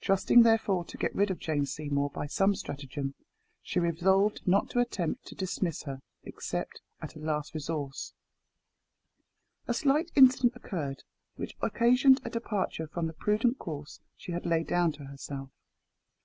[0.00, 3.14] Trusting, therefore, to get rid of Jane Seymour by some stratagem,
[3.60, 8.14] she resolved not to attempt to dismiss her, except as a last resource.
[9.66, 11.02] A slight incident occurred,
[11.34, 15.50] which occasioned a departure from the prudent course she had laid down to herself.